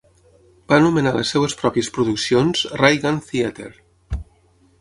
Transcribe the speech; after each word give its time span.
Va 0.71 0.77
anomenar 0.83 1.11
les 1.17 1.33
seves 1.35 1.55
pròpies 1.59 1.91
produccions 1.99 2.65
"Ray 2.81 3.01
Gun 3.05 3.21
Theater". 3.29 3.69